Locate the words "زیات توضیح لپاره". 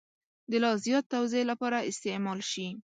0.85-1.77